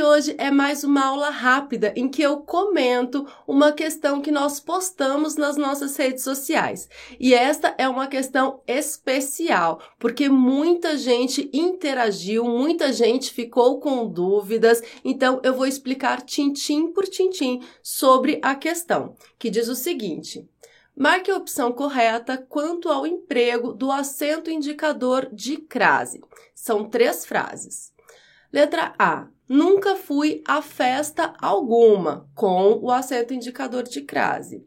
[0.00, 4.58] De hoje é mais uma aula rápida em que eu comento uma questão que nós
[4.58, 6.88] postamos nas nossas redes sociais.
[7.18, 14.82] E esta é uma questão especial, porque muita gente interagiu, muita gente ficou com dúvidas,
[15.04, 20.48] então eu vou explicar tintim por tintim sobre a questão, que diz o seguinte:
[20.96, 26.22] Marque a opção correta quanto ao emprego do acento indicador de crase.
[26.54, 27.92] São três frases.
[28.50, 29.28] Letra A.
[29.52, 34.64] Nunca fui a festa alguma, com o acento indicador de crase.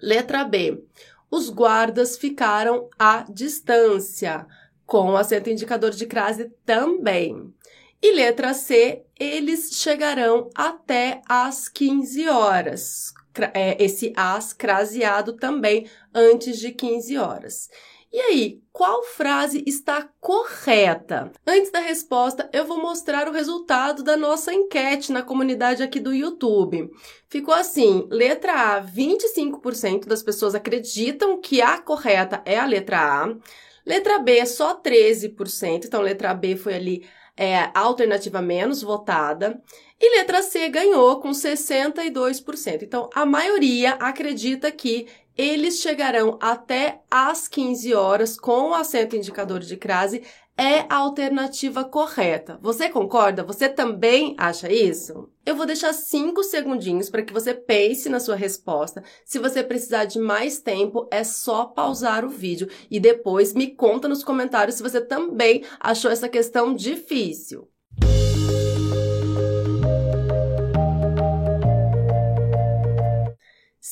[0.00, 0.82] Letra B.
[1.30, 4.46] Os guardas ficaram à distância,
[4.86, 7.52] com o acento indicador de crase também.
[8.00, 13.12] E letra C, eles chegarão até às 15 horas.
[13.52, 17.68] É, esse as craseado também antes de 15 horas.
[18.12, 21.32] E aí, qual frase está correta?
[21.46, 26.14] Antes da resposta, eu vou mostrar o resultado da nossa enquete na comunidade aqui do
[26.14, 26.90] YouTube.
[27.28, 33.36] Ficou assim: letra A, 25% das pessoas acreditam que a correta é a letra A.
[33.84, 39.62] Letra B, só 13%, então letra B foi ali é, a alternativa menos votada.
[40.00, 42.82] E letra C ganhou com 62%.
[42.82, 49.60] Então, a maioria acredita que eles chegarão até às 15 horas com o acento indicador
[49.60, 50.22] de crase
[50.58, 52.58] é a alternativa correta.
[52.62, 53.44] Você concorda?
[53.44, 55.28] Você também acha isso?
[55.44, 59.04] Eu vou deixar cinco segundinhos para que você pense na sua resposta.
[59.24, 64.08] Se você precisar de mais tempo, é só pausar o vídeo e depois me conta
[64.08, 67.68] nos comentários se você também achou essa questão difícil.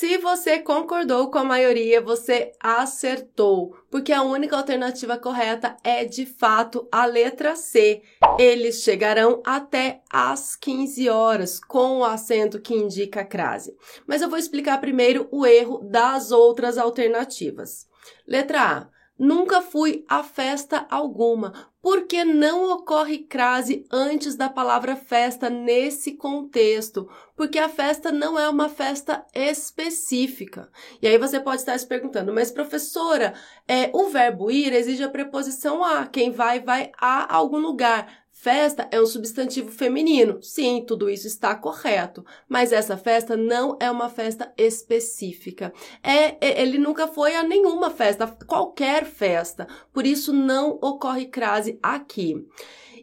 [0.00, 6.24] Se você concordou com a maioria, você acertou, porque a única alternativa correta é de
[6.24, 8.00] fato a letra C.
[8.38, 13.76] Eles chegarão até às 15 horas com o acento que indica a crase.
[14.06, 17.86] Mas eu vou explicar primeiro o erro das outras alternativas.
[18.26, 18.88] Letra A.
[19.18, 27.08] Nunca fui a festa alguma, porque não ocorre crase antes da palavra festa nesse contexto,
[27.34, 30.70] porque a festa não é uma festa específica.
[31.00, 33.32] E aí você pode estar se perguntando, mas professora,
[33.66, 38.19] é, o verbo ir exige a preposição a, quem vai, vai a algum lugar.
[38.42, 40.42] Festa é um substantivo feminino.
[40.42, 42.24] Sim, tudo isso está correto.
[42.48, 45.74] Mas essa festa não é uma festa específica.
[46.02, 49.68] É, é, ele nunca foi a nenhuma festa, qualquer festa.
[49.92, 52.48] Por isso não ocorre crase aqui.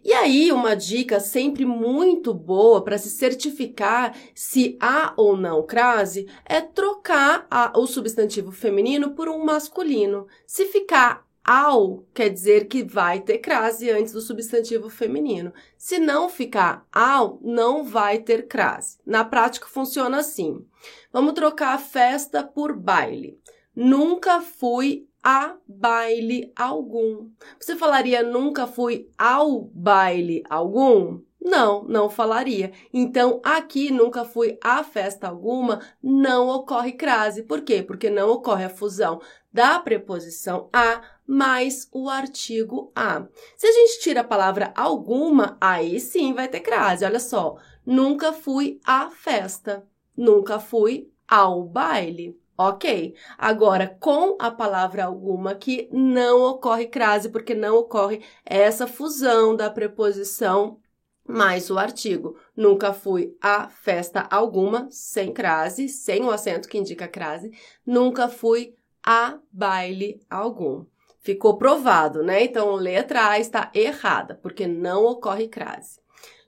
[0.03, 6.27] E aí, uma dica sempre muito boa para se certificar se há ou não crase
[6.45, 10.25] é trocar a, o substantivo feminino por um masculino.
[10.47, 15.53] Se ficar ao quer dizer que vai ter crase antes do substantivo feminino.
[15.78, 19.00] Se não ficar ao, não vai ter crase.
[19.06, 20.66] Na prática funciona assim.
[21.12, 23.40] Vamos trocar a festa por baile.
[23.74, 27.30] Nunca fui a baile algum.
[27.59, 31.22] Você falaria nunca fui ao baile algum?
[31.47, 32.74] Não, não falaria.
[32.94, 37.44] Então, aqui nunca fui a festa alguma, não ocorre crase.
[37.44, 37.81] Por quê?
[37.81, 39.22] Porque não ocorre a fusão
[39.52, 43.25] da preposição a mais o artigo a.
[43.56, 47.06] Se a gente tira a palavra alguma, aí sim vai ter crase.
[47.06, 52.38] Olha só, nunca fui à festa, nunca fui ao baile.
[52.58, 53.16] Ok?
[53.38, 59.70] Agora, com a palavra alguma que não ocorre crase, porque não ocorre essa fusão da
[59.70, 60.79] preposição
[61.28, 62.38] mais o artigo.
[62.56, 67.52] Nunca fui a festa alguma, sem crase, sem o acento que indica crase.
[67.85, 70.85] Nunca fui a baile algum.
[71.20, 72.44] Ficou provado, né?
[72.44, 76.00] Então, letra A está errada, porque não ocorre crase.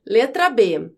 [0.05, 0.91] Letra B.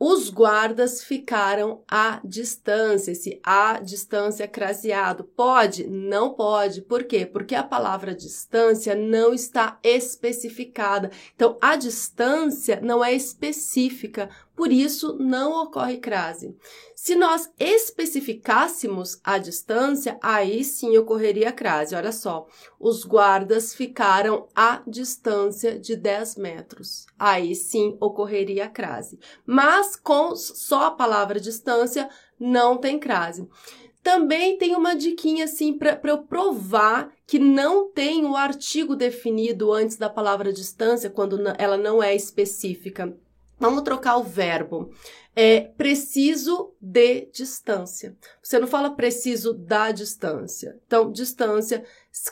[0.00, 3.10] Os guardas ficaram à distância.
[3.10, 5.88] Esse à distância craseado pode?
[5.88, 6.82] Não pode.
[6.82, 7.26] Por quê?
[7.26, 11.10] Porque a palavra distância não está especificada.
[11.34, 14.30] Então, a distância não é específica.
[14.58, 16.52] Por isso não ocorre crase.
[16.92, 21.94] Se nós especificássemos a distância, aí sim ocorreria crase.
[21.94, 22.44] Olha só,
[22.76, 27.06] os guardas ficaram à distância de 10 metros.
[27.16, 29.20] Aí sim ocorreria crase.
[29.46, 33.48] Mas com só a palavra distância, não tem crase.
[34.02, 39.96] Também tem uma diquinha assim para eu provar que não tem o artigo definido antes
[39.96, 43.16] da palavra distância quando ela não é específica.
[43.58, 44.90] Vamos trocar o verbo.
[45.34, 48.16] É preciso de distância.
[48.42, 50.80] Você não fala preciso da distância.
[50.84, 51.84] Então, distância,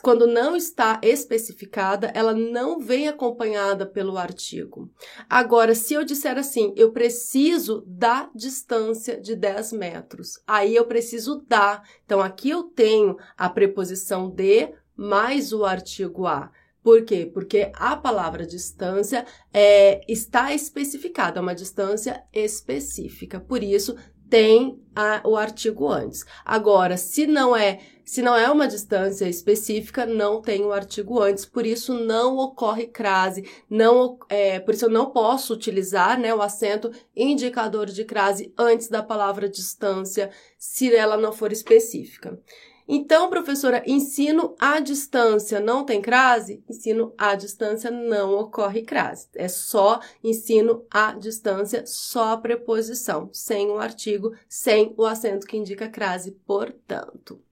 [0.03, 4.91] quando não está especificada, ela não vem acompanhada pelo artigo.
[5.31, 11.45] Agora, se eu disser assim, eu preciso da distância de 10 metros, aí eu preciso
[11.47, 11.83] da.
[12.05, 16.51] Então, aqui eu tenho a preposição de mais o artigo a.
[16.87, 17.27] Por quê?
[17.27, 23.41] Porque a palavra distância é, está especificada, é uma distância específica.
[23.41, 23.97] Por isso,
[24.31, 26.25] tem a, o artigo antes.
[26.45, 31.45] Agora, se não é se não é uma distância específica, não tem o artigo antes,
[31.45, 36.41] por isso não ocorre crase, não, é, por isso eu não posso utilizar né, o
[36.41, 42.41] acento indicador de crase antes da palavra distância, se ela não for específica.
[42.89, 46.63] Então, professora, ensino à distância não tem crase?
[46.69, 49.29] Ensino à distância não ocorre crase.
[49.35, 55.57] É só ensino à distância, só a preposição, sem o artigo, sem o acento que
[55.57, 57.43] indica crase, portanto.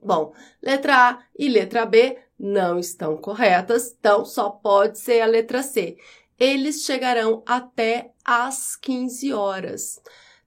[0.00, 0.32] Bom,
[0.62, 5.98] letra A e letra B não estão corretas, então só pode ser a letra C.
[6.38, 10.00] Eles chegarão até às 15 horas.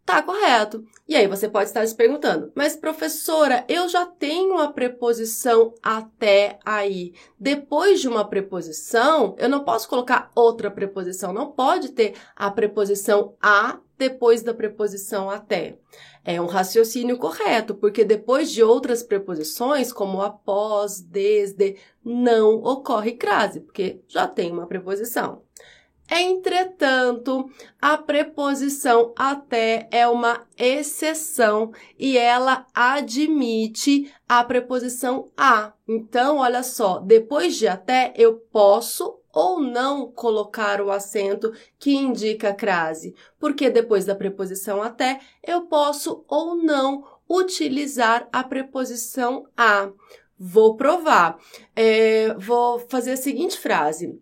[0.06, 0.83] Tá correto.
[1.07, 6.57] E aí você pode estar se perguntando, mas professora, eu já tenho a preposição até
[6.65, 7.13] aí.
[7.39, 11.31] Depois de uma preposição, eu não posso colocar outra preposição.
[11.31, 15.77] Não pode ter a preposição a depois da preposição até.
[16.25, 23.59] É um raciocínio correto, porque depois de outras preposições, como após, desde, não ocorre crase,
[23.59, 25.44] porque já tem uma preposição.
[26.13, 27.49] Entretanto,
[27.81, 35.71] a preposição até é uma exceção e ela admite a preposição a.
[35.87, 42.53] Então, olha só, depois de até eu posso ou não colocar o acento que indica
[42.53, 49.89] crase, porque depois da preposição até eu posso ou não utilizar a preposição a.
[50.37, 51.39] Vou provar.
[51.73, 54.19] É, vou fazer a seguinte frase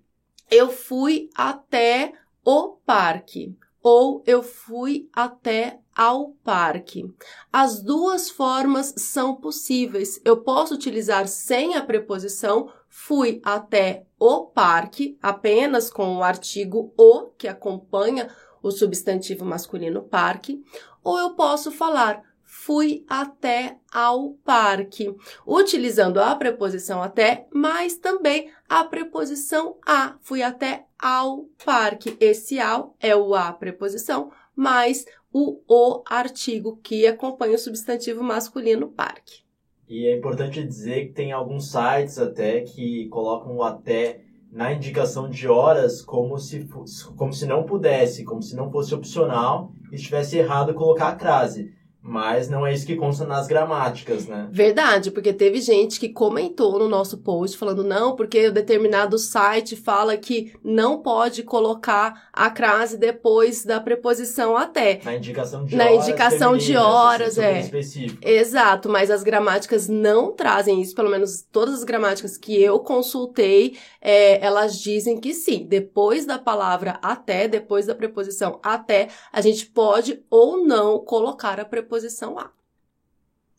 [0.50, 2.14] eu fui até
[2.44, 7.06] o parque ou eu fui até ao parque.
[7.52, 10.20] As duas formas são possíveis.
[10.24, 17.28] Eu posso utilizar sem a preposição fui até o parque, apenas com o artigo o
[17.38, 18.30] que acompanha
[18.62, 20.62] o substantivo masculino parque,
[21.04, 22.24] ou eu posso falar
[22.60, 25.16] fui até ao parque,
[25.48, 30.18] utilizando a preposição até, mas também a preposição a.
[30.22, 32.18] Fui até ao parque.
[32.20, 38.90] Esse ao é o a preposição, mais o o artigo que acompanha o substantivo masculino
[38.90, 39.44] parque.
[39.88, 44.22] E é importante dizer que tem alguns sites até que colocam o até
[44.52, 46.68] na indicação de horas como se,
[47.16, 51.79] como se não pudesse, como se não fosse opcional e estivesse errado colocar a crase.
[52.10, 54.48] Mas não é isso que consta nas gramáticas, né?
[54.52, 59.76] Verdade, porque teve gente que comentou no nosso post falando não, porque o determinado site
[59.76, 65.00] fala que não pode colocar a crase depois da preposição até.
[65.06, 66.08] Na indicação de Na horas.
[66.08, 67.60] indicação de horas, é.
[67.60, 68.28] Específico.
[68.28, 73.78] Exato, mas as gramáticas não trazem isso, pelo menos todas as gramáticas que eu consultei,
[74.02, 79.68] é, elas dizem que sim, depois da palavra até, depois da preposição até, a gente
[79.68, 82.50] pode ou não colocar a preposição preposição a.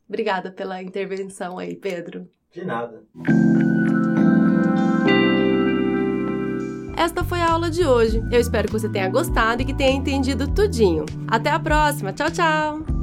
[0.08, 2.28] Obrigada pela intervenção aí, Pedro.
[2.52, 3.04] De nada.
[6.96, 8.22] Esta foi a aula de hoje.
[8.30, 11.06] Eu espero que você tenha gostado e que tenha entendido tudinho.
[11.28, 12.12] Até a próxima.
[12.12, 12.99] Tchau, tchau!